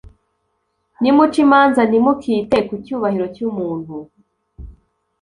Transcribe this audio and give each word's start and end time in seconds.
Nimuca 1.01 1.37
imanza, 1.45 1.81
ntimukite 1.89 2.57
ku 2.67 2.73
cyubahiro 2.83 3.25
cy’umuntu; 3.35 3.95